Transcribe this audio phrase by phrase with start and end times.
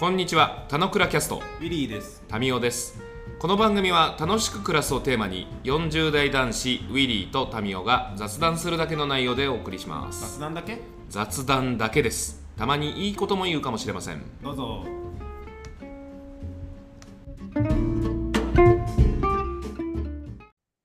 [0.00, 2.24] こんにちは、たのくらキャスト、ウィリーです。
[2.26, 3.02] タミオです。
[3.38, 10.38] この番組は楽しく暮らすをテーマに、40代男子ウィリーとタミオが雑談するだけの内容でお送りします。
[10.38, 10.78] 雑談だけ？
[11.10, 12.42] 雑談だけです。
[12.56, 14.22] たまにいいことも言うかもしれません。
[14.42, 14.86] どうぞ。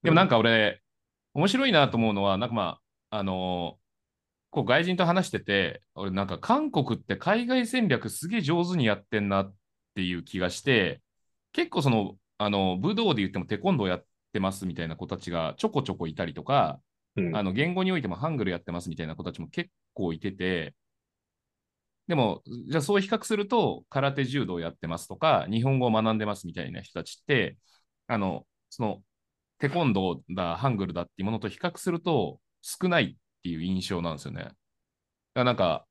[0.04, 0.82] でもなんか俺、
[1.34, 2.79] 面白いなと思うのは、なんかま
[3.11, 9.55] あ、あのーこう外人と話してて、俺なんか韓国って海外戦略すげえ上手にやってんなっ
[9.96, 11.01] ていう気がして、
[11.51, 16.79] 結構その、あの、武道で言ってもテコンドーやってますみたいな子たちがちょこちょこいたりとか、
[17.15, 17.36] うん。
[17.36, 20.75] あの、言語においてもハングルやってますみたいな子たちも結構いてて、
[22.07, 27.57] でも、じゃあそう比較すると、空手柔道やってますとか、日本語を学んでますみたいな人たちって、
[28.07, 29.04] あの、その、
[29.57, 34.41] テコンドーだ、ハングルだっていうものと比較すると少ないっていう印象なんですよね。
[34.44, 34.55] だか
[35.35, 35.85] らなんか、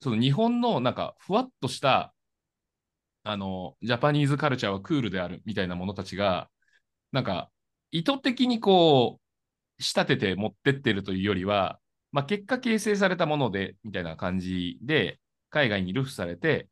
[0.00, 2.12] その日本のなんかふわっとした、
[3.24, 6.50] あの、ジャパニーズカルチャーはクールであるみたいなものたちが、
[7.12, 7.50] なんか
[7.92, 9.20] 意図的にこ
[9.78, 11.80] う、仕立てて持ってってるというよりは、
[12.12, 16.68] まあ結果形成されたもので、みたいな感じで、海外に流布されて、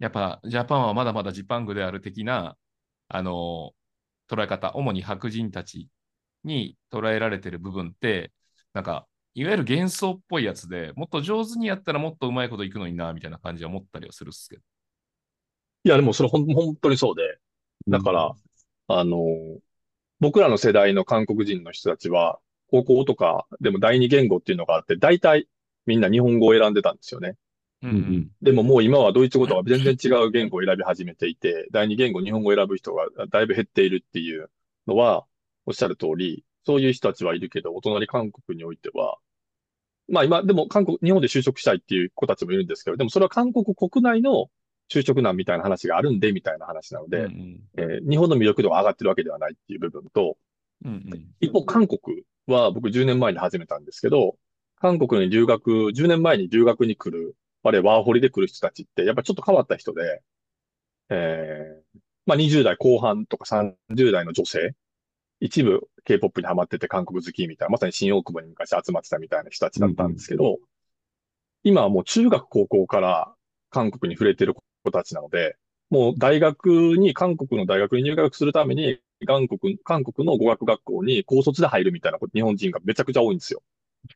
[0.00, 2.56] やっぱジャパンはまだまだジパングである的な、
[3.08, 3.72] あの、
[4.28, 5.88] 捉え方、主に白人たち
[6.44, 8.32] に捉えられてる部分って、
[8.72, 14.62] なんか、いわゆる幻想っぽいやつで、もっと上手にやったらもっとうまいこといくのにな、みたいな感じは思ったりはするっすけど。
[15.84, 17.38] いや、でもそれほん、本当にそうで。
[17.88, 18.34] だから、
[18.88, 19.18] あの、
[20.20, 22.38] 僕らの世代の韓国人の人たちは、
[22.70, 25.48] 高校とかでも第二言語っていうのがあって、大体
[25.86, 27.36] みんな日本語を選んでたんですよね。
[27.82, 34.50] うんうんうんでももう今はドイツ語とか全然違う言語を選び始めていて、第二言語、日本語を選ぶ人がだいぶ減っているっていう
[34.86, 35.26] のは、
[35.66, 39.18] おっしゃる通り、そういう人たちはいるけど、お隣韓国においては、
[40.08, 44.48] まあ今、でも韓国、日本で就職したいっていう子たちもいるんですけど、でもそれは韓国国内の
[44.90, 50.36] 就職難みたいな話があるんで、みたいな話なので、うんえー日本の魅力度が上がってるわけではないっていう部分と、
[50.84, 51.26] うんうん。
[51.40, 54.36] 一方、韓国は僕10年前に始めたんですけど、
[54.76, 60.22] 韓国に留学、10年前に留学に来る、あれワーホリで来る人たちって、やっぱちょっと変わった人で、
[61.08, 64.74] えーまあ20代後半とか30代の女性、
[65.42, 70.58] 一部 K-POP にハマってて韓国好きみたいな、まさに新大久保に昔集まってたみたいな人たちだったんですけど、
[71.64, 73.34] 今はもう中学高校から
[73.70, 75.56] 韓国に触れてる子たちなので、
[75.90, 83.62] もう大学に、韓国の大学に入学するために、韓国、韓国の語学学校に高卒で入るみたいな日本人がめちゃくちゃ多いんですよ。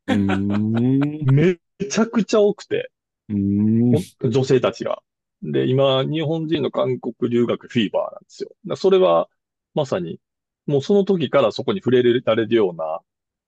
[0.06, 1.58] め
[1.90, 2.90] ちゃくちゃ多くて。
[3.28, 5.02] 女性たちが。
[5.42, 8.76] で、今、日本人の韓国留学フィーバーなんですよ。
[8.76, 9.28] それは、
[9.74, 10.18] まさに、
[10.66, 13.00] もうその時からそこに触れられるような、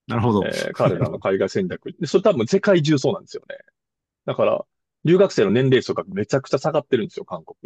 [0.07, 0.45] なるほど。
[0.47, 1.93] えー彼らの海外戦略。
[1.93, 3.57] で、それ多分世界中そうなんですよね。
[4.25, 4.65] だから、
[5.05, 7.57] 留学生の年齢層がめちゃくちゃ下がってるんですよ、韓国。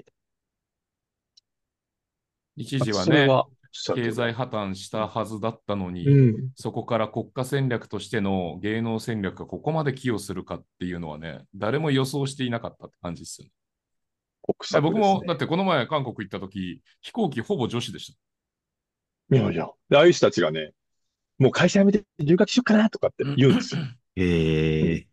[2.57, 3.47] 一時はね、それは、
[3.95, 6.51] 経り済破綻したはずだったのに、うん。
[6.57, 13.53] そこから国家戦略としての芸能戦略がここまで寄与するかっていうのはね、誰も予想していなかったって感じですよね。
[14.43, 18.19] 国策僕も、だってこの前韓国行った時、飛行機ほぼ女子でした。
[19.31, 19.71] いやいや。
[19.89, 20.73] で、ああいう人たちがね、
[21.39, 23.83] もう会社辞めて留学しようかなとかって言うんですよ。
[24.17, 25.09] へえ。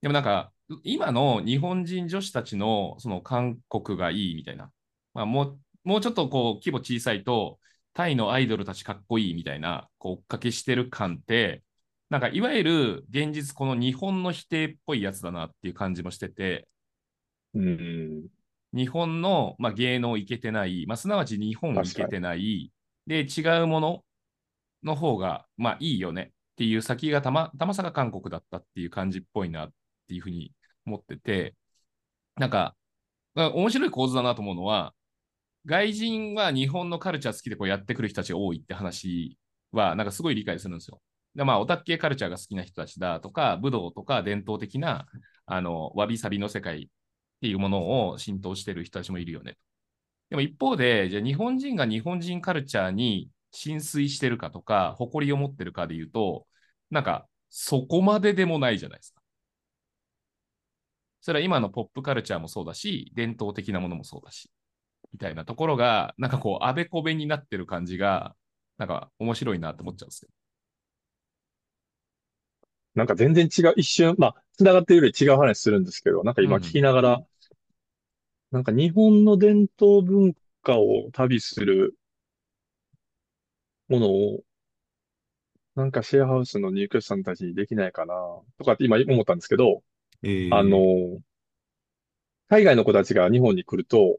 [0.00, 0.52] でもなんか、
[0.84, 4.70] 今の日本人女子たちのその韓国がいいみたいな、
[5.14, 7.58] まあ、もうもうちょっとこう規模小さいと、
[7.94, 11.62] タイのアイドルたちかっこいいみたいな、こう追っかけしてる感って、
[12.10, 16.68] なんかいわゆる現実この日本の否定っぽいやつだなっていう感じもしてて、
[17.54, 18.28] うん。
[18.74, 22.72] 日本の、まあ、芸能いけてない、まあ、すなわち日本いけてない、
[23.06, 24.04] で、違うもの
[24.82, 26.32] の方が、まあいいよね。
[26.52, 29.72] っていう先がたま、たまさか韓国だったっていう感じっぽいなっ
[30.08, 30.52] ていうふうに
[30.86, 31.56] 思ってて、
[32.36, 32.76] なんか、
[33.34, 34.94] まあ面白い構図だなと思うのは、
[35.66, 39.38] 外人は日本のカルチャー好きでこうやってくる人たちが多いって話
[39.72, 41.00] は、なんかすごい理解するんですよ。
[41.34, 45.06] でまあ、オタク系カルチャーが好きな人たちだとか、武道とか伝統的な、
[45.46, 46.90] あの、わびさびの世界
[47.42, 49.56] っていうものを浸透してる人たちもいるよね。
[50.30, 56.46] でも一方で、じゃあ日本人が日本人カルチャーに浸水してるかとか、誇りを持ってるかで言うと、
[56.90, 59.20] なんか、そこまででもないじゃないですか。
[61.20, 64.48] それは今のポップカルチャーもそうだし、伝統的なものもそうだし、
[65.12, 68.36] みたいなところが、なんかこう、あべこべになってる感じが、
[68.78, 70.32] なんか面白いなって思っちゃうんですけど。
[72.94, 77.22] なんか全然違う、一瞬、まあ、繋がっているより違う話するんですけど、なんか今聞きながら、
[78.52, 81.94] なんか日本の伝統文化を旅する
[83.88, 84.40] ものを、
[85.74, 88.14] なんかシェアハウスの入居者さんたちにできないかな、
[88.58, 89.82] とかって今思ったんですけど、
[90.22, 91.18] えーあの、
[92.50, 94.18] 海外の子たちが日本に来ると、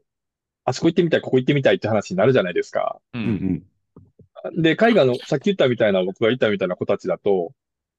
[0.64, 3.00] あそこ行ってみたい、ここ行ってみたいって話になるじゃないですか。
[3.12, 3.18] う。
[3.18, 3.62] うんん
[4.60, 7.52] で、海外の、さっき言ったみたいな、僕が言ったみたいな子たちだと、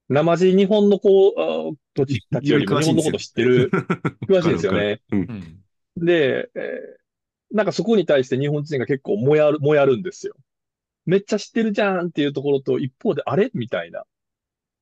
[0.10, 3.72] 生地日本の子、あ土地たちよりも日本のこと知ってる、
[4.28, 5.02] 詳しいですよね。
[5.12, 5.65] うん。
[5.98, 7.06] で、えー
[7.52, 10.36] なんかそこに対して日本人が結構もやる、もやるんですよ。
[11.06, 14.04] めっちゃ知ってるじゃんっていうところと、一方で、あれみたいな。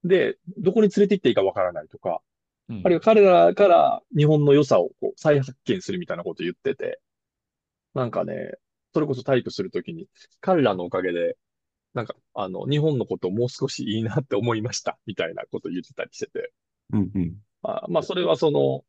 [0.04, 2.21] で、どこに連れて行っていいかわからないとか、
[2.69, 2.81] うん。
[2.83, 7.00] あるいは彼らから日本の良さをこう再発見するみたいなことを言ってて、
[7.94, 8.54] なんかね、
[8.94, 10.07] それこそ体育するときに、
[10.42, 11.38] 彼らのおかげで、
[11.94, 16.54] なんか、あの、日本のことをもう少しいいなって思いました、みたいなことを言ってたりしてて、
[16.92, 17.36] うんうん。
[17.62, 18.83] あまあ、それはその、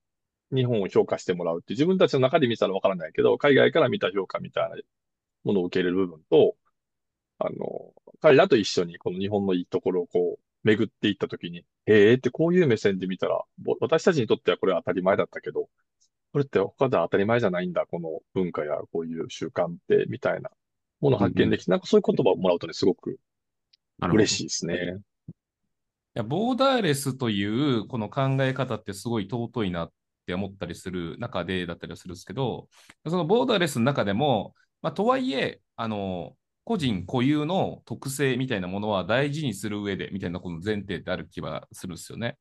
[0.53, 4.77] 日本を評価してもらうって、自分たちの中で見たらわからないけど、海外から見た評価みたいな
[5.45, 6.57] ものを受け入れる部分と、
[7.39, 15.69] あの、彼らと一緒にこの日本のいいところをこう、巡っていったときに、へえってこういう目線で見たら、ぼ私たちにとってはこれは当たり前だったけど、
[16.33, 20.51] これって他では当たり前じゃないんだ、この文化やこういう習慣って、みたいな
[21.01, 23.19] ものを発見できて、なんかそういう言葉をもらうとね、すごく
[24.01, 24.99] 嬉しいですね。
[26.17, 29.93] いやボーダーレスというこの考え方ってすごい尊いなっ
[30.27, 32.69] て思ったりする中でだったりはするんですけど、
[33.07, 42.39] そのボーダーレスの中でも、まあ、とはいえ、あの、個人固有の特性みたいなものは大事にする上でみたいなこの前提ってある気はするんですよね。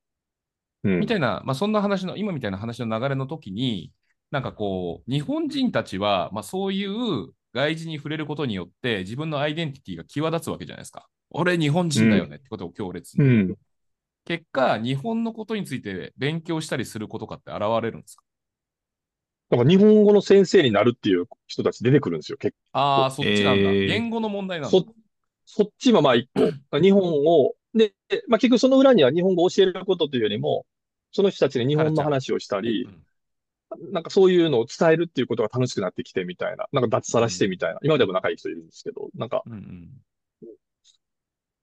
[0.84, 3.94] うんみたいな、まあ、そんな話の、今みたいな話の流れの時に、
[4.32, 11.08] なんかこう、日本人たちは、まあ、そういう外人に触れることによって、自分のアイデンティティが際立つわけじゃないですか。
[11.30, 13.26] 俺、日本人だよねってことを強烈に。
[13.26, 13.56] うん。
[14.26, 18.24] 結果、日本のことについて勉強したりすることかって現れるんですか？
[19.50, 23.70] なんか日本語の先生になるっていう人たち出てくるんですよ、結ああ、そっちなんだ。
[23.70, 23.88] えー。
[23.88, 24.78] 言語の問題なんだ。
[24.78, 24.86] そ、
[25.46, 26.30] そっちはまあ一
[26.72, 26.80] 個。
[26.80, 27.94] 日本を、で、
[28.28, 30.66] まあ結局その裏には日本語を教えることというよりも、
[31.12, 33.04] その人たちに日本の話をしたりう、ん。
[33.92, 39.90] なんかそういうのを伝えるっていうことが楽しくなってきてみたいな、なんか脱サラしてみたいな、今でも仲いい人いるんですけど、なんか、うんうん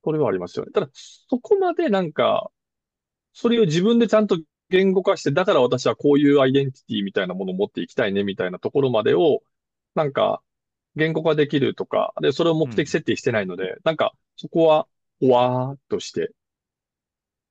[0.05, 0.73] それはありますよね。
[0.73, 2.51] ただ、そこまでなんか、
[3.33, 4.39] それを自分でちゃんと
[4.71, 9.43] 言語化して、だから私はこういうアイデンティティみたいなものを持っていきたいねみたいなところまでを、
[9.95, 10.43] なんか、
[10.97, 14.87] 言語化できるとか、で、それを目的設定してないので、なんか、そこは、
[15.21, 16.33] ほわーっとして、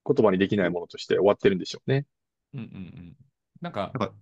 [0.05, 2.05] 言葉にできないものとして終わってるんでしょうね。
[2.53, 3.15] うんうんうん
[3.61, 4.15] なんかなんか、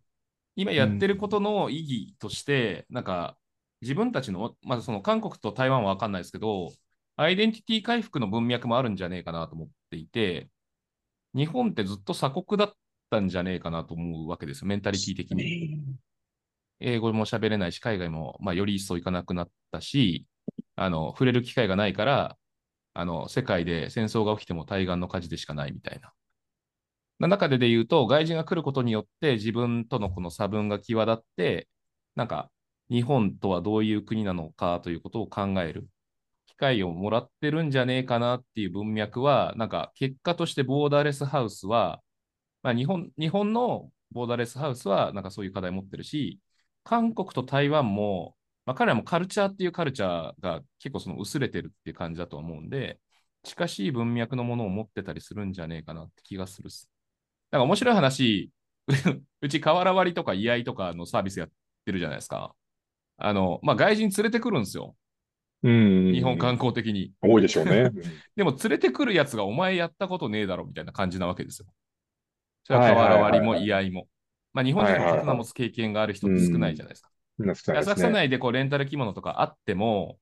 [0.56, 3.38] 今やってることの意義として、なんか、
[3.82, 6.72] 自分たちの、まずその韓国と台湾は分かんないですけど、
[7.18, 10.50] アイデンティティ回復の文脈もあるんじゃねえかなと思っていて、
[11.34, 12.74] 日本ってずっと鎖国だっ
[13.10, 15.82] たんじゃねえかなと思うわけですよ、メンタリティ的に。
[16.80, 20.28] 英語も喋れないし、海外も、まあ、より一層行かなくなったし、
[20.76, 22.38] あの、触れる機会がないから、
[22.94, 26.14] あの、世界で戦争が起きても対岸の火事でしかないみたいな。
[27.20, 31.68] な中でで言うと、外人が来ることによって自分とのこの差分が際立って、
[32.16, 32.52] なんか、
[32.92, 35.97] 日本とはどういう国なのかということを考える機
[36.58, 42.02] 会をもらってるんじゃねえかなっていう文脈は、なんか、結果としてボーダーレスハウスは、
[42.64, 46.42] まあ、日本、日本のボーダーレスハウスは、なんかそういう課題を持ってるし、
[46.84, 53.00] 韓国と台湾も、まあ、彼らもカルチャーっていうカルチャーが結構その薄れてるっていう感じだと思うんで、
[53.44, 56.90] 近しい文脈のものを持ってたりするんじゃねえかなって気がするっす。
[57.52, 58.52] なんか面白い話、
[59.42, 61.50] うち瓦割りとか居合とかのサービスやっ
[61.86, 62.56] てるじゃないですか。
[63.18, 64.96] あの、まあ、外人連れてくるんですよ。
[65.64, 66.14] うん。
[66.14, 67.12] 日本観光的に。
[67.22, 67.92] 多いでしょうね。
[68.36, 71.68] でも連れてくるやつがお前やったことねえだろみたいな感じなわけですよ。
[72.64, 74.08] それは瓦割りも居合も。
[74.54, 77.10] まあ、日本人の刀持つ経験がある人って少ないじゃないですか。
[77.80, 78.14] 浅草ね。
[78.14, 80.18] 内でこうレンタル着物とかあっても、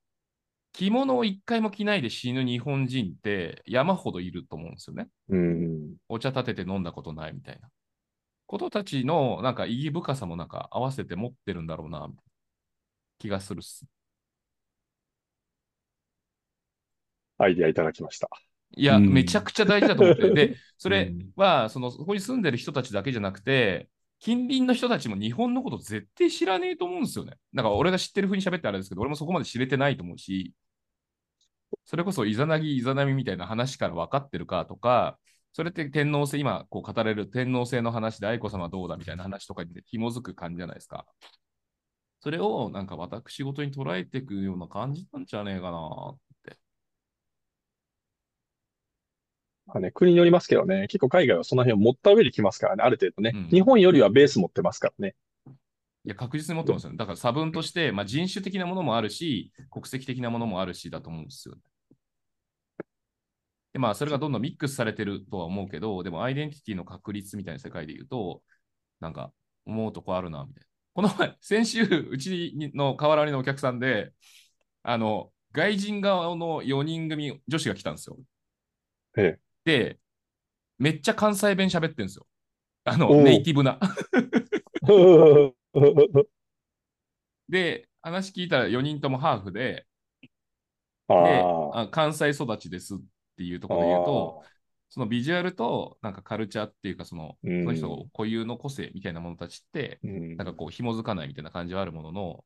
[0.74, 5.08] 着物を一回も着ないで死ぬ日本人って山ほどいると思うんですよね。
[5.30, 5.96] うん。
[6.10, 7.70] お茶立てて飲んだことないみたいな。
[8.46, 12.08] ことたちのなんか意義深さもなんか合わせて持ってるんだろうな
[13.18, 13.86] 気がするっす。
[17.38, 18.30] アイディアいただきました。
[18.78, 20.32] いや、うんめちゃくちゃ大事だと思って。
[20.32, 23.90] で、 それうんは、その、そこに住んでる人たちだけじゃなくて、
[24.20, 27.34] 近隣の人たちも日本のこと絶対知らねえと思うんですよね。
[27.54, 30.54] だから俺が知ってる風に喋ってあれですけど、俺もそこまで知れてないと思うし、
[31.86, 35.20] それこそイザナギ、イザナミみたいな話から分かってるかとか、
[35.54, 41.06] それって天皇制、今こう語れる天皇制の話で愛子様どうだみたいな話とかに紐づく感じじゃないですか。
[42.20, 45.78] それをなんか私事に捉えていくような感じなんじゃねえかな
[46.14, 46.58] って。
[49.68, 53.32] まあね、国によりますけどね、結構海外はその辺を持った上で来ますからね、ある程度ね。
[53.34, 55.16] うん日本よりはベース持ってますからね。
[56.06, 56.98] いや、確実に持ってますよね。
[56.98, 61.56] だから差分として、まあ、人種的なものもあるし、国籍的なものもあるしだと思うんですよ。
[63.74, 68.44] で、まあ、それがどんどんミックスされてるとは思うけど、でも、アイデンティティの確立みたいな世界で言うと、
[69.00, 69.34] なんか、
[69.66, 70.68] 思うとこあるな、みたいな。
[70.94, 74.14] この前、先週、うちの河原のお客さんで、
[74.84, 78.18] あの、外人側の4人組女子が来たんですよ。
[79.18, 79.45] ええ。
[79.66, 80.00] で、
[80.78, 82.26] めっちゃ関西弁喋ってるんですよ。
[82.86, 83.80] あの、ネイティブな。
[87.50, 89.86] で、話聞いたら4人ともハーフで、
[91.08, 91.42] あで
[91.74, 91.82] あ。
[91.82, 92.98] あ関西育ちですっ
[93.38, 94.44] ていうところで言うと、
[94.90, 102.44] そのビジュアルとなんかカルチャーっていうかその、うんその人固有の個性みたいなものたちって、うんなんかこう紐づかないみたいな感じはあるものの、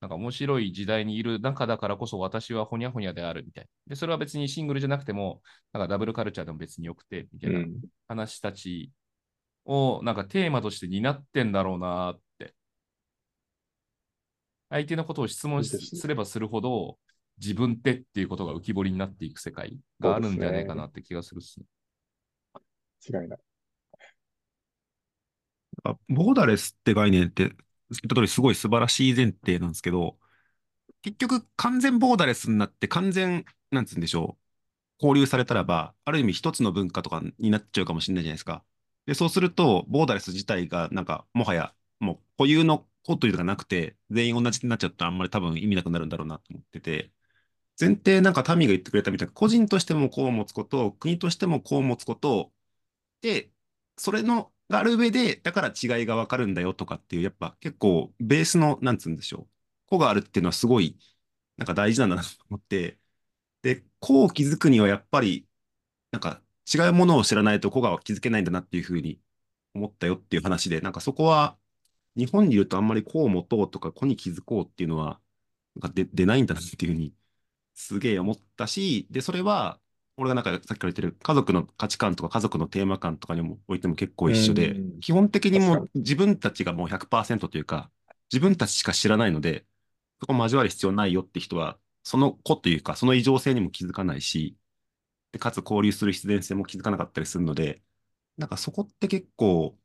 [0.00, 3.68] なんか面白い時代にいる中だからこそ私はほにゃほにゃであるみたいな。
[3.88, 8.92] で、それは別にシングルじゃなくても、なんかダブルカルチャーでも別によくて、みたいなうん話たち
[9.64, 12.54] をなんかテーマとして担ってんだろうなって。
[14.68, 16.98] 相手のことを質問すねすればするほど、
[17.38, 21.66] 自分ってっていうことが浮き彫りになっていく世界があるんじゃないかなって気がするっすね。
[23.08, 23.38] 違いない。
[25.84, 27.52] あボーダレスって概念って、
[27.90, 30.18] 言った通りすごい素晴らしい前提なんですけど、
[31.02, 34.38] 結局完全ボーダレスになって完全、なんつうんでしょ
[35.02, 38.64] う、交流されたらば、ある意味一つの文化とかになっちゃうかもしれないじゃないですか。
[39.06, 47.12] で、そうすると、ボーダレス自体がなんか、もはや、もう固有の子というのがなくて、全員同じになっちゃうとあんまり多分意味なくなるんだろうなと思ってて、
[47.80, 52.52] 前提なんかタミが言ってくれたみたいな、個人としてもこう持つこと、国としてもこう持つこと、
[53.22, 53.52] で、
[53.98, 59.48] それのがある上で、だから違いがわかるんだよとかっていう、やっぱ結構ベースの、なんつうんでしょう、
[59.86, 60.98] 個があるっていうのはすごい、
[61.56, 62.98] なんか大事なんだなと思って、
[63.62, 65.48] で、個を築くにはやっぱり、
[66.12, 66.42] なんか
[66.74, 69.20] 違うものを知らないと個が気づけないんだなっていうふうに
[69.74, 71.58] 思ったよっていう話で、なんかそこは、
[72.16, 75.20] 日本にいるとあんまり個を持とうとか個に気づこうっていうのは、
[75.76, 77.14] なんか出ないんだなっていうふうに、
[77.74, 79.80] すげえ思ったし、で、それは、
[80.16, 87.90] 俺がなんかさっきから言ってる家族の価値観とか家族のテーマ感とかにもおいても結構一緒でうん、基本的にも確う自分たちがもう100%というか、
[88.32, 89.66] 自分たちしか知らないので、
[90.20, 94.56] そこ交わる必要ないよって人は、その子というか、その異常性にも気づかないし、
[95.32, 97.82] でかつ交流する必然性も気づかなかったりするので、
[98.38, 99.78] なんかそこって結構、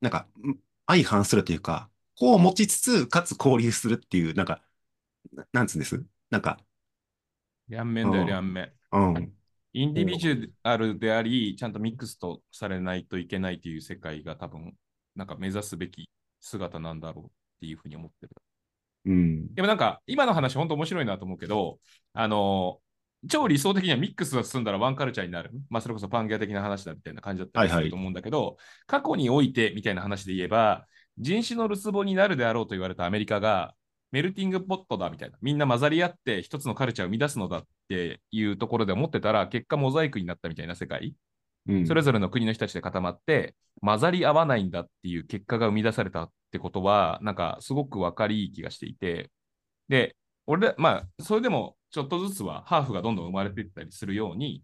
[0.00, 0.56] なんかん
[0.86, 4.62] 相反するというか、こう持ちつつ、かつ交流するっていう、なんか、
[5.32, 6.04] ななんつうんです？
[6.30, 6.58] なんか、
[7.68, 8.26] 両面だよ、うん。
[8.26, 8.72] 両面。
[8.92, 9.32] うん。
[9.72, 14.74] インディビジュアルであり、ちゃんとミックスとされないといけないという世界が多分、
[15.14, 16.08] なんか目指すべき
[16.40, 17.28] 姿なんだろうっ
[17.60, 18.30] ていうふうに思ってる。
[19.06, 19.54] うん。
[19.54, 21.78] でもなんか、今の話、本当面白いなと思うけど、
[22.12, 22.80] あの
[23.28, 25.50] 超理想的にはミックスが進んだらワンカルチャーになる。
[25.70, 30.86] まあ、それこそパンギア的な話だみたいな感じだったりすはいはいると思うんだけど、過去においてみたいな話で言えば、
[31.18, 33.74] 人種のるつぼになるであろうと言われたアメリカが、
[34.10, 41.14] メルティングポットだみたいな、みんな混ざり合って一つのカルチャーを生み出すのだっていうところで思ってたら、結果モザイクになったみたいな世界。
[41.68, 41.86] うん。
[41.86, 49.30] それぞれの国の人たちで固まって、混ざり合わないんだっていう結果が生み出されたってことは、なんかすごく分かりいい気がしていて、
[49.88, 54.62] で、俺ら、まあ、それでもちょっとずつはハーフがどんどん生まれていったりするように、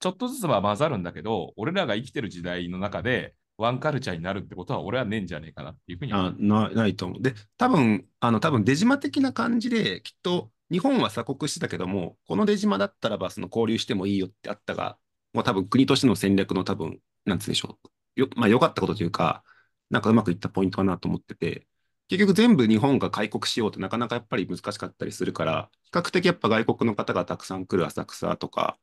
[0.00, 7.22] ちょっとずつは混ざるんだけど、俺らが生きてる時代の中で、ワンカルチャーになるってことは、俺はねえんじゃねえかなっていうふうにあなないと思う。
[7.22, 14.98] で、多分、あの、多分出島的な感じで、きっと、日本は鎖国してたけども、この出島だったらば、その交流してもいいよってあったが、
[15.32, 17.78] もう多分国としての戦略の多分、なんつうでしょ
[18.16, 18.20] う。
[18.20, 19.44] よ、まあ良かったことというか、
[19.90, 21.66] なんかうまくいったポイントかなと思ってて、
[22.08, 28.78] 結局全部日本が開国しようってなかなかやっぱり難しかったりするから、比較的やっぱ外国の方がたくさん来る浅草とか、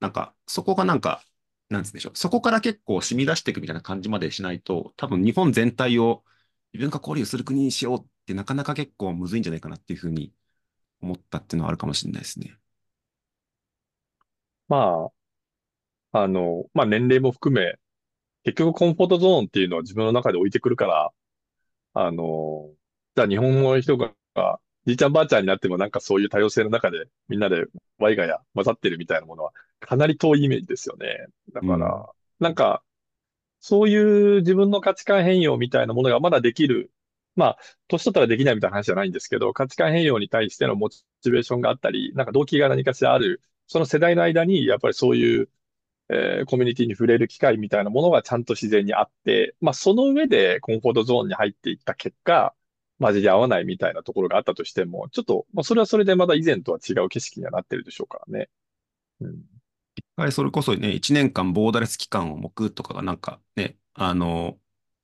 [0.00, 1.22] なんかそこがなんか、
[1.68, 2.16] なんつうんでしょう。
[2.16, 6.24] そこから結構染み出していくみたいな感じまでしないと、多分日本全体を
[6.72, 10.32] 異文化交流する国にしようってなかなか結構むずいんじゃないかなっていうふうに
[11.02, 12.58] 思ったっていうのはあるかもしれないですね。
[14.68, 15.10] ま
[16.12, 17.74] あ、あの、まあ年齢も含め、
[18.44, 21.12] 結局コンフォートゾーンっていうのは自分の中で置いてくるから、
[21.94, 22.70] あの、
[23.16, 24.14] じゃあ日本の人が、
[24.88, 27.66] じいちゃんばあちゃんになってもなんかそういう多様性の中でみんなで
[27.98, 31.26] ワイガヤ混ざってるみたいなものはかなり遠いイメージですよね。
[31.52, 32.84] だから、うんなんか、
[33.60, 36.92] そういう自分の価値観変容みたいなものがまだできる。
[37.36, 45.50] まあ、年取ったらできないみたいな話じゃないんですけど、価値観変容に対してのモチベーションがあったり、なんか動機が何かしらある、その世代の間に、やっぱりそういう、
[46.10, 52.54] えーコミュニティに触れる機会みたいなものがちゃんと自然にあって、まあ、その上でコンフォートゾーンに入っていった結果、
[53.00, 58.48] 混じり合わないみたいなところがあったとしても、ちょっと、まあ、それはそれでまだ以前とは違う景色にはなってるでしょうからね。
[59.20, 59.42] うん。
[59.96, 64.58] 一回それこそね、1年間ボーダレス期間を置くとかがなんかね、あの、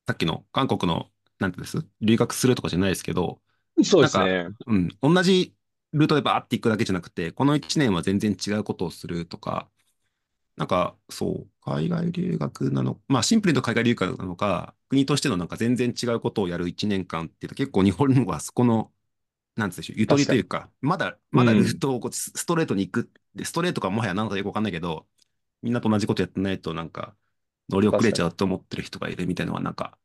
[0.06, 1.86] さっきの韓国の、なんてです？
[2.00, 3.40] 留学するとかじゃないですけど、
[3.82, 4.48] そうですね。
[4.66, 5.54] うん、同じ
[5.92, 9.68] ルートでバーっていくだけじゃなくて、この1年は全然違うことをするとか、
[10.56, 18.92] なんか、そう、海外留学なの、まあシンプルに海外留学なのか、国としてのなんか全然違うことをやる1年間っていうと結構日本はそこの、
[19.56, 25.06] なんつうんでしょう、ゆとりというか、まだ、まだルートをこうスストレートに行くで、ストレートかもはや何だかよくわかんないけど、
[25.62, 27.16] みんなと同じことやってないとなんか
[27.70, 29.98] 乗り遅れちゃうと思ってる人がいるみたいなのはなんか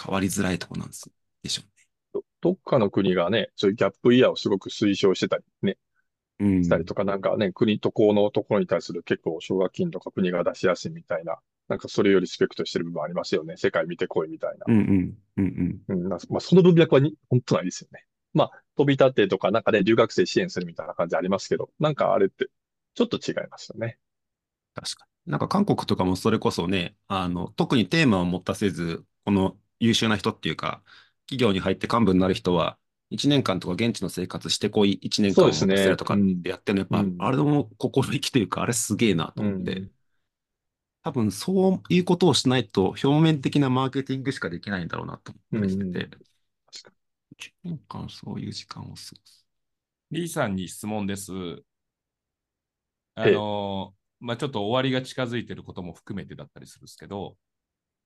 [0.00, 1.10] 変わりづらいところなんです
[1.42, 1.62] でしょ
[2.12, 5.76] どどっかの国がね、そういうギャップイヤーをすごく推奨してたりね、うね。
[5.76, 5.87] うん。
[6.40, 13.56] したりとか、なんかね、国とこのところに対する結構奨学金とか国が出しやすいみたいな、なんかそれよりリスペクトしてる部分ありますよね。
[13.56, 14.64] 世界見てこいみたいな。
[14.66, 16.02] うんうんうんうん。
[16.02, 18.04] うん、なまあ、その文脈はに本当ないですよね。
[18.34, 22.48] まあ、飛び立てとか、なんかね、留学生支援するみたいな感じありますけど、なんかあれって、
[22.94, 23.98] ちょっと違いますよね。
[24.74, 25.32] 確かに。
[25.32, 30.82] なんか韓国とかもそれこそね、あの、特にテーマを持たせず、この優秀な人っていうか、
[31.26, 32.78] 企業に入って幹部になる人は、
[33.10, 37.18] 1年間とか現地の生活してこい、1年間をするとかってやってるの、やっうん。
[37.18, 39.90] ぱ、あれも心意気というか、あれすげえなと思って、うん。
[41.02, 46.10] 多分そういうことをしないと、表面的なマーケティングしかできないんだろうなと思ってて、
[46.66, 46.92] 確か
[47.32, 49.46] 1年間そういう時間を過ごす。
[50.10, 51.32] リーさんに質問です。
[53.14, 53.30] あえ。
[53.30, 57.36] えの、まあ、ちょっと終わりが近づいてることも含めてだったりするんですけど、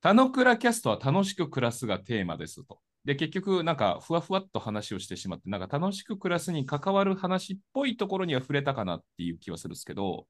[0.02, 2.80] 田野倉キャストは楽しく暮らすがテーマですと。
[3.04, 10.26] で、結局、なんか、ふわふわっと話をしてしまって、なんか楽しく暮らすに関わる話っぽいところには触れたかなっていう気はするんですけど、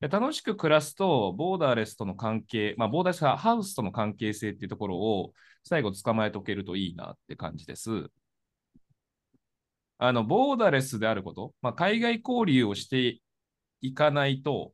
[0.00, 5.32] 楽しく暮らすと、ボーダーレスとの関係、まあ、ボーダーレスはハウスとの関係性っていうところを
[5.64, 8.10] 最後捕まえておけるといいなって感じです。
[9.98, 13.20] あの、ボーダーレスであること、まあ、海外交流をして
[13.80, 14.72] いかないと、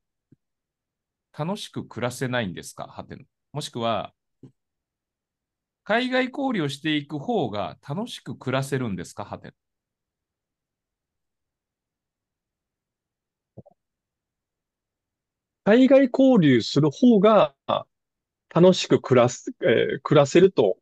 [1.36, 2.86] 楽しく暮らせないんですか？
[2.86, 3.24] はての。
[3.52, 4.12] もしくは、
[5.84, 9.24] 海外交流をしていく方が楽しく暮らせるんですか？
[9.24, 9.52] はての。
[15.64, 17.54] 海外交流する方が
[18.54, 20.76] 楽しく暮らす、えー暮らせると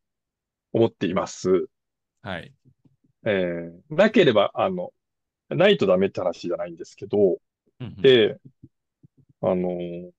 [0.72, 1.66] 思っています。
[2.22, 2.52] はい。
[3.24, 4.92] えーなければ、あの、
[5.48, 7.38] ないとダメって話じゃないんですけど、
[7.80, 8.38] うんうんで、
[9.40, 10.10] あのー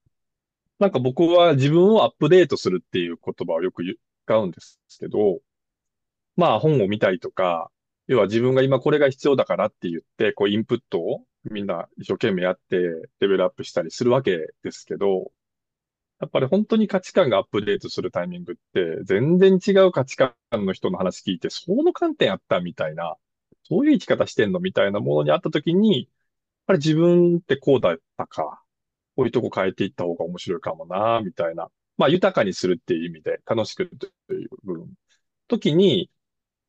[0.79, 5.39] なんか僕は自分をアップデートするっていう言葉をよく言う使使うんですけど、
[6.36, 7.71] まあ本を見たりとか、
[8.07, 15.31] 要は自分が今これが必要だからって言って、こうインプットをみんな一生懸命やってレベルアップしたりするわけですけど、
[16.19, 23.15] やっぱり本当に価値観がアップデートするタイミングって、全然違う価値観の人の話聞いて、その観点あったみたいな、
[23.63, 26.07] そういう生き方してんのみたいなものにあったときに、やっ
[26.67, 28.63] ぱり自分ってこうだったか、
[29.15, 31.69] こういうとこ変えていった方が面白いかもな、みたいな。
[31.97, 33.88] まあ豊かにするっていう意味で、楽しく
[34.27, 34.93] という部分。
[35.47, 36.12] 時に、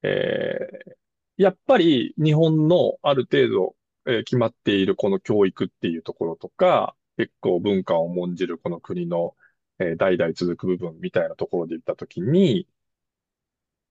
[0.03, 0.95] えー
[1.39, 9.37] やっぱり日本のある程度、えー決まっているこの教育っていうところとか、結構文化を重んじるこの国の、
[9.81, 12.69] えー代々続く部分みたいなところで言ったときに、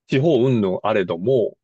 [0.06, 1.58] 地方云々あれども、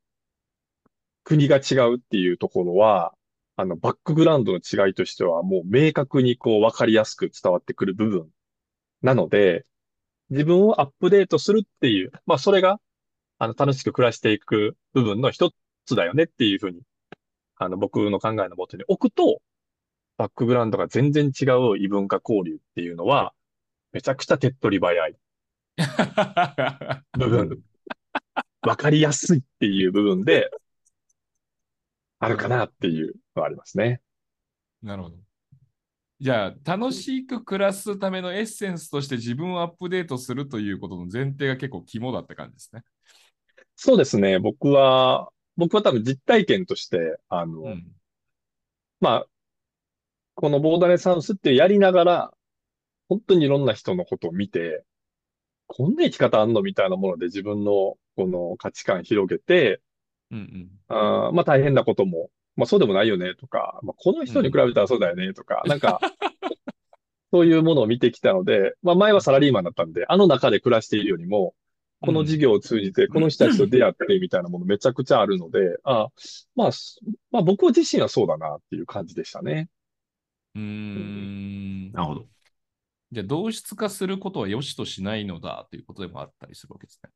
[1.24, 3.14] 国が違うっていうところは、
[3.56, 8.30] あの、バックグラウンドの違いとしては、もう明確にこう分かりやすく伝わってくる部分
[9.02, 9.64] なので、
[10.30, 12.80] 自分をアップデートするっていう、まあそれが、
[13.38, 15.52] あの、楽しく暮らしていく部分の一
[15.86, 16.82] つだよねっていうふうに、
[17.56, 19.40] あの、僕の考えのもとに置くと、
[20.16, 23.32] バックグラウンドが全然違う異文化交流っていうのは、
[23.92, 25.16] めちゃくちゃ手っ取り早い
[27.18, 27.62] 部分、
[28.62, 30.50] わかりやすいっていう部分で、
[32.18, 34.02] あるかなっていうのはありますね。
[34.82, 35.16] なるほど。
[36.20, 42.82] じゃあ、楽しく暮らすためのエッセンスとして自分をアップデートするということの前提が結構肝だって感じですね。
[43.74, 44.38] そうですね。
[44.38, 47.86] 僕は、僕は多分実体験として、あの、うん。
[49.00, 49.26] まあ、
[50.34, 52.34] このボーダレスハウスってやりながら、
[53.08, 54.84] 本当にいろんな人のことを見て、
[55.68, 59.80] こんな生き方あんのみたいなもので自分のこの価値観広げて、
[60.30, 60.70] うんうん。
[60.88, 62.30] あーまあ大変なことも、
[62.60, 66.00] まあそうでもないよねとか、まあこの人に比べたらそうだよねとか、なんか、
[67.32, 71.54] そういうものを見てきたので、まあ前はサラリーマンだったんで、あの中で暮らしているよりも、
[72.02, 76.08] この事業を通じて、この人たちと出会ってみたいなものめちゃくちゃあるので、あ
[76.54, 79.68] まあ、すまあ僕自身はそうだなっていう感じでしたね。
[80.54, 81.92] うーん。
[81.92, 82.26] なるほど。
[83.12, 87.10] じゃあ、同質化することは良しとしないのだということでもあったりするわけですね。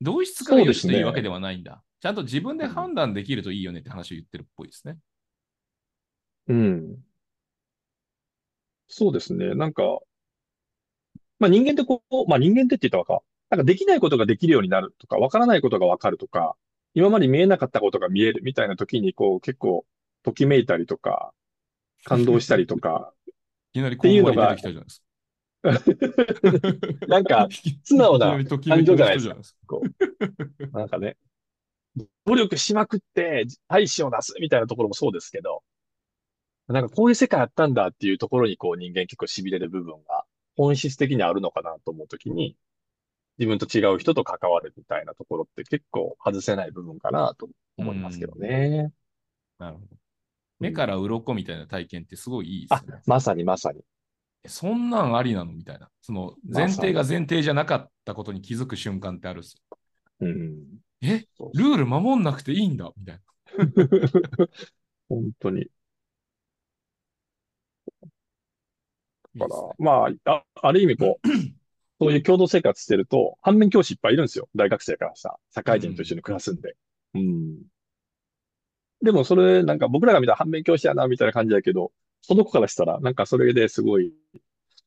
[0.00, 1.82] 同質化が良しというわけではないんだ。
[2.00, 4.98] ちゃんと自分で判断できるといいよねって話を言ってるっぽいですね。
[6.48, 7.04] うん。
[8.88, 9.54] そうですね。
[9.54, 10.00] なんか、
[11.38, 16.56] まあ人間ってこう、まあ人間ってって言ったらか、なんかできないことができるようになるとか、わからないことがわかるとか、
[16.94, 19.86] 今まで見えなかったことが見えるみたいな時に、こう結構、
[20.22, 21.32] ときめいたりとか、
[22.04, 23.12] 感動したりとか、
[23.72, 25.05] きなりこんまり出てきたじゃないですか。
[27.08, 27.48] なんか、
[27.84, 29.58] 素直ないきなりときめきの人じゃないですか。
[29.66, 29.82] こ
[30.72, 31.16] う、なんかね、
[32.26, 35.62] 努力しまくって、大志を出すみたいなところもそうですけど、
[36.68, 40.24] なんかこういう世界あったんだっていうところにこう人間結構痺れる部分が
[40.56, 42.56] 本質的にあるのかなと思うときに、
[43.38, 48.92] 自分と違う人と関わるみたいなところって結構外せない部分かなと思いますけどね。
[49.58, 49.96] なるほど。
[50.58, 53.80] 目から鱗みたいな体験ってすごいいいであすね。、まさにまさに。
[54.48, 55.52] そんなんありなの？
[55.52, 55.88] みたいな。
[56.00, 59.78] その前提が前提じゃなかったことに気づく瞬間ってあるんですよ。
[60.20, 60.64] うん。
[61.02, 61.26] え？
[61.54, 62.90] ルール守んなくていいんだ？
[62.96, 63.22] みたいな。
[65.08, 65.66] 本当に。
[69.36, 71.28] だからいいね、まあ、あ、ある意味こう、
[72.00, 74.48] そういう共同生活してると、反面教師いっぱいいるんですよ。
[74.54, 76.76] 大学生からさ、社会人と一緒に暮らすんで。
[77.14, 77.62] うん。
[79.02, 81.92] でもそれ、なんか僕らが見たら反面教師やな、みたいな感じだけど、
[82.26, 84.12] その子からしたら、なんかそれですごい、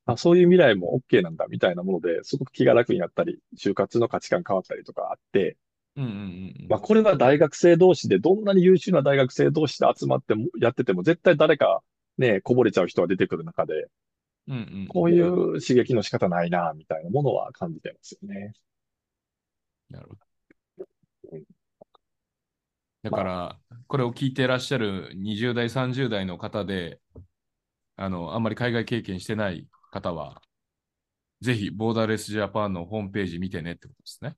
[0.05, 5.57] あ、そういう未来も OK なんだ、みたいなもので、すごく気が楽になったり、就活の価値観変わったりとかあって、
[5.95, 6.67] うんうんうんうん。
[6.67, 11.81] まあ、これは大学生同士で、どんなに優秀な大学生同士で集まっても、やってても、絶対誰か
[12.17, 13.87] ね、こぼれちゃう人が出てくる中で、
[14.47, 18.53] うんうんこういう刺激の仕方ないな、みたいなものは感じてますよね。
[19.89, 20.19] なるほど
[21.31, 21.43] うん。
[23.03, 26.99] だから、これを聞いてらっしゃる20代、30代の方で、
[28.01, 30.41] あの、あんまり海外経験してない方は、
[31.41, 34.35] ぜひ、ボーダーレスジャパンのホームページ見てねってことですね。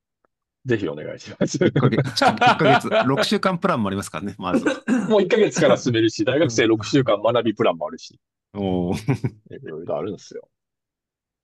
[0.66, 1.58] ぜひお願いします。
[1.64, 4.66] 1ヶ月、 1ヶ月、6週間プランもありますからね、まず。
[5.10, 8.20] もう1ヶ月から進めるし、大学生6週間学びプランもあるし、
[8.54, 8.96] おー
[9.56, 10.50] いろいろあるんですよ。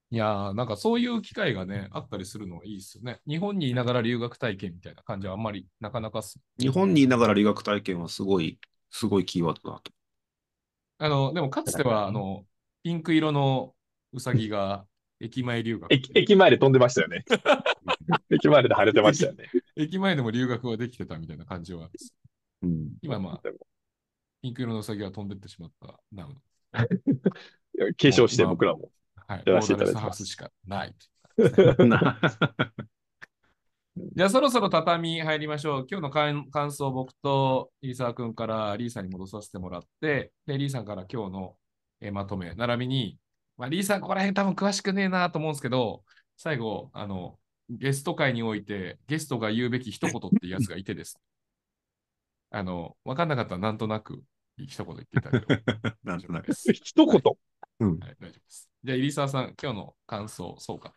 [0.09, 3.19] いやー、なんかそういう機会がね、あったりするのはいいですよね。
[3.27, 6.21] 日本にいながら留学体験みたいな感じはあんまりなかなか。
[6.57, 8.57] 日本にいながら留学体験はすごい、
[8.89, 9.91] すごいキーワードだなと。
[10.99, 12.45] あの、でもかつては、あの、
[12.83, 13.73] ピンク色の
[14.13, 14.85] うさぎが
[15.19, 15.91] 駅前留学。
[15.91, 17.23] 駅、駅前で飛んでましたよね。
[18.29, 19.49] 駅前で晴れてましたよね。
[19.75, 21.89] 駅前でも留学はできてたみたいな感じは。
[22.61, 22.93] うん。
[23.01, 23.49] 今まあ
[24.41, 27.93] ピンク色のうさぎが飛んでってしまったなうの。
[27.97, 28.91] 継承して僕らも。
[29.27, 29.43] はい。
[29.45, 30.95] やらせていただいてしかない。
[34.17, 35.87] なじゃあそろそろ畳入りましょう。
[35.87, 41.55] 今日の感感想を僕とリーサー君からリーさんに戻させてもらって、で、リーさんから今日の、
[42.01, 43.19] えーまとめ、並びに、
[43.57, 46.03] まあ、リーさんここら辺多分詳しくねえなと思うんですけど、
[46.35, 47.37] 最後、あの、
[47.69, 51.19] ゲスト会において、ゲストが言うべき一言っていうやつがいてです。
[52.49, 54.23] あの、わかんなかったらなんとなく
[54.57, 56.47] 一言言っていただければ なんとなく。
[56.47, 56.73] です。
[56.73, 57.21] 一言。
[57.81, 57.99] うん。
[57.99, 58.67] はい、大丈夫です。
[58.83, 60.89] じゃあ、入澤さん、今日の感想、総括。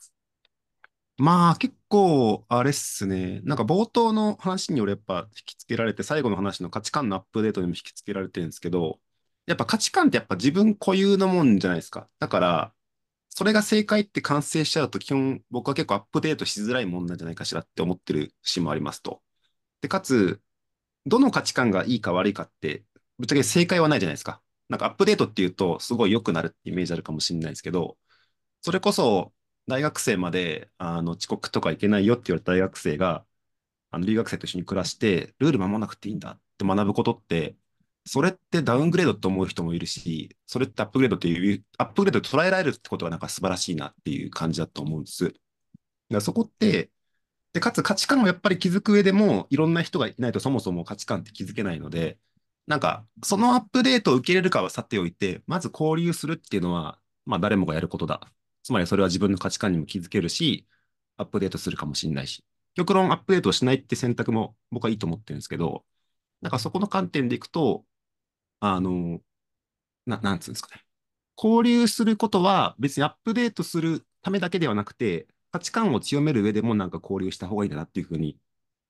[1.21, 3.41] まあ結構、あれっすね。
[3.43, 8.99] なんか冒頭の話に俺やっぱ引きつけられて、最後の話の価値観のアップデートにも引きつけられてるんですけど、
[9.47, 12.09] やっぱ価値観ってやっぱ自分固有のもんじゃないですか。
[12.21, 12.75] だから、
[13.31, 19.23] それが正解って完成しちゃうと、基本僕は結構アップデートしづらいもんなんじゃないかしらって思ってる節もありますと。
[19.83, 20.43] で、かつ、
[21.07, 22.85] どの価値観がいいか悪いかって、
[23.19, 24.43] ぶっちゃけ正解はないじゃないですか。
[24.71, 27.99] なんかアップデートっていうと、すごい良くなるってイメージあるかもしれないですけど、
[28.63, 29.33] それこそ、
[29.71, 33.25] 大学生まであの遅刻とかいけないよって言われた大学生が、
[33.91, 37.57] あの留学生と一緒に暮らして、ルール守らなくていいんだって学ぶことって、
[38.07, 45.27] それってダウングレードと思う人もいるし、それってアップグレードっていう、アップグレードと捉えられるってことがなんか素晴らしいなっていう感じだと思うんです。
[45.27, 45.37] だか
[46.11, 46.91] らそこって、
[47.53, 52.19] で、かつ価値観をやっぱり気づく上でも、いろんな人がいないとそもそも価値観って気づけないので、
[52.67, 58.33] なんか、そのアップデートを受け入れるかはさておいて、まず交流するっていうのは、まあ誰もがやることだ。
[58.71, 60.65] つまりそれは自分の価値観にも気づけるし、
[61.17, 62.45] アップデートするかもしれないし、
[62.77, 65.85] 極論アップデートしないって選択も僕はいいと思ってるんですけど、
[66.41, 67.85] なんかそこの観点でいくと、
[68.61, 69.21] あの、
[70.07, 70.85] な、なんつうんですかね。
[71.37, 78.39] 交流することは別にアップデートするためだけではなくて、価値観を強める上でもなんか交流した方がいいんだなっていうふうに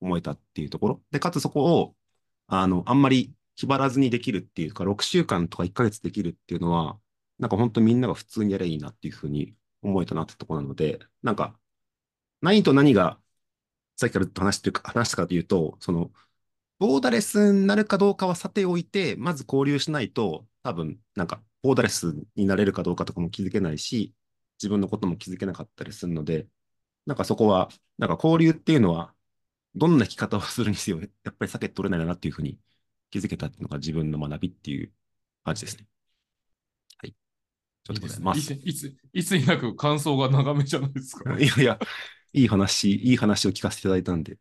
[0.01, 1.03] 思えたっていうところ。
[1.11, 1.95] で、かつそこを、
[2.47, 6.99] あの、あんまり気張らずにできるっていうか、6週間とか1ヶ月できるっていうのは、
[7.39, 11.59] なんか本当みんなが普通にやればいいなっていうふうに思えたなってところなので、なんか、
[12.41, 13.19] 何と何が、
[13.97, 16.11] さっきからずっと話してるか、話したかというと、その、
[16.79, 24.15] ボーダレスになるかどうかはさておいて、まず交流しないと、多分、なんか、ボーダレスになれるかどうかとかも気づけないし、
[24.59, 26.47] 自分のことも気づけなかったりするので、
[27.05, 29.15] なんかそこは、なんか交流っていうのは、
[29.75, 32.59] どんな生き方をするにせよ、やっぱり避けて取れないなっていうふうに
[33.11, 34.93] 気づけたっていうのが自分の学びっていう
[35.43, 35.87] 感じですね。
[37.87, 37.93] はい。
[37.93, 38.53] ちょっとございます。
[38.53, 41.31] いつ、いつ、いつになく感想が長めじゃないですか？
[41.39, 41.79] いやいや、
[42.33, 44.37] いい話、いい話を聞かせていただいたんで。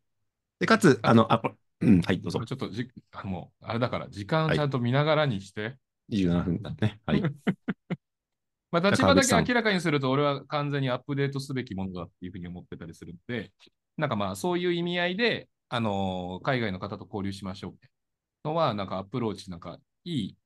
[0.58, 1.42] で、かつ、あの、あ、
[1.80, 2.40] うん、はい、どうぞ。
[2.46, 5.76] ちょっとじ、あもう、あれだから、時間ちゃんと見ながらにして、
[6.08, 7.00] 27分だね。
[7.06, 7.22] はい。
[8.70, 13.52] まあ、立場だけ明らかにすると、俺は完全にアップデートすべきものだっていうふうに思ってたりするので、
[13.96, 20.38] なんかまあ、そういう意味合いで、あのー海外の方と交流しましょうのは、なんかアプローチ、なんかいい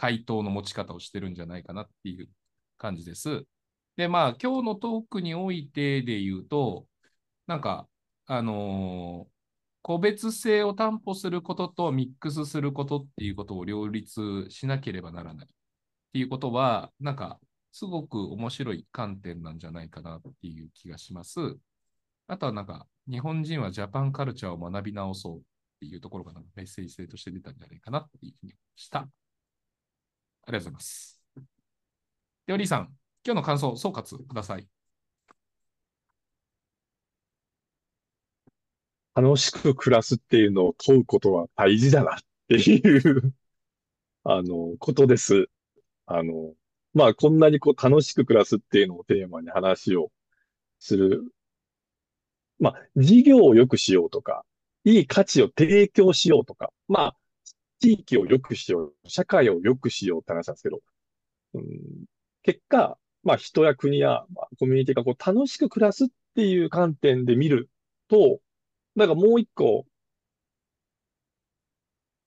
[0.00, 2.30] 回答の持ち方をしてるんじゃないかなっていう
[2.78, 3.44] 感じです。
[3.96, 6.86] で、まあ、今日のトークにおいてで言うと、
[7.46, 7.86] なんか、
[8.26, 9.32] あのー
[9.82, 15.46] 個別性を担保することとミックスすることっていうことを両立しなければならない。
[15.46, 15.48] っ
[16.12, 17.40] ていうことは、なんか、
[17.72, 21.40] すごく面白い観点なんじゃないかなっていう気がします。
[22.26, 25.42] あとはなんか、日本人はジャパンカルチャーを学び直そうっ
[25.80, 29.08] ていうところがメッセージ性として出たんじゃないかなっていうふうに思いました。
[30.46, 31.20] ありがとうございます。
[32.46, 32.80] では、リーさん、
[33.24, 34.66] 今日の感想、総括ください。
[39.14, 43.34] 楽しく暮らすっていうのを問うことは大事だなっていう、
[44.24, 45.48] あの、ことです。
[46.06, 46.54] あの、
[46.94, 50.12] まあ、こんなにこう楽しく暮らすっていうのをテーマに話を
[50.80, 51.32] する。
[52.58, 54.44] まあ、事業を良くしようとか、
[54.84, 57.16] いい価値を提供しようとか、まあ、
[57.80, 60.80] 地域を良くしよう、社会を良くしようって話なんですけど、
[61.54, 62.06] うん、
[62.42, 67.70] 結果、まあ、人や国や、まあ、コミュニティがこう楽しく暮らすっていう観点で見る
[68.08, 68.40] と、
[68.96, 69.86] なんかもう一個、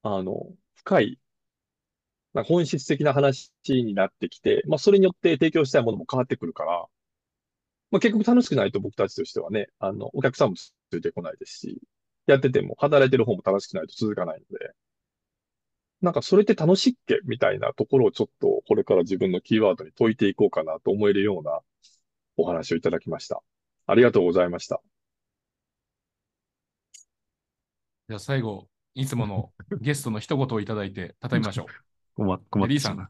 [0.04, 1.20] あの、深い、
[2.34, 6.88] な本質的な話になってきて、まあそれによって提供したいものも変わってくるから、
[7.92, 11.80] まあ結局楽しくないと僕たちとしてはね、あの、お客さんもついてこないですし、
[12.28, 14.74] やってても働いてる方も楽しくないと続かないので、
[16.04, 17.20] なんかそれって楽しいっけ？
[17.26, 21.62] みたいなところをちょっとこれから自分のキーワードに解いていこうかなと思えるような
[22.38, 23.42] お話をいただきました。
[23.88, 24.82] ありがとうございました。
[28.10, 31.66] じゃあ最後、いつものゲストの一言をいただいて畳みましょう。
[32.16, 33.10] 困 困っリーさてしまう。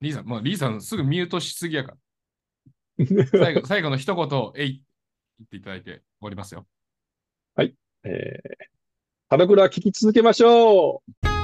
[0.00, 1.96] リーさん、まあ、リーさんすぐミュートしすぎやか
[2.98, 3.26] ら。
[3.26, 4.84] 最後、 最後の一言、えい、
[5.40, 6.66] 言っていただいて終わりますよ。
[8.04, 8.66] えー、
[9.30, 11.43] 腹倉聞き続けましょう